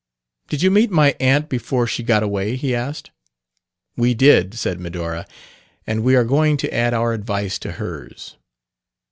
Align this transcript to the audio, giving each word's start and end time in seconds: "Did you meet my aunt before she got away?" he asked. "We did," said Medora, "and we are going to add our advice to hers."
"Did 0.47 0.63
you 0.63 0.71
meet 0.71 0.89
my 0.89 1.15
aunt 1.19 1.47
before 1.47 1.85
she 1.85 2.01
got 2.01 2.23
away?" 2.23 2.55
he 2.55 2.73
asked. 2.73 3.11
"We 3.95 4.15
did," 4.15 4.55
said 4.55 4.79
Medora, 4.79 5.27
"and 5.85 6.01
we 6.03 6.15
are 6.15 6.25
going 6.25 6.57
to 6.57 6.73
add 6.73 6.95
our 6.95 7.13
advice 7.13 7.59
to 7.59 7.73
hers." 7.73 8.35